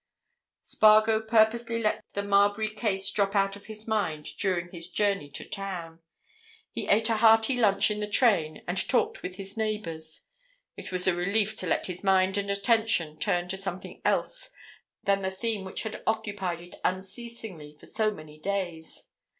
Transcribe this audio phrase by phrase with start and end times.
[0.63, 5.45] Spargo purposely let the Marbury case drop out of his mind during his journey to
[5.47, 5.99] town.
[6.71, 10.21] He ate a hearty lunch in the train and talked with his neighbours;
[10.75, 14.49] it was a relief to let his mind and attention turn to something else
[15.03, 19.07] than the theme which had occupied it unceasingly for so many days.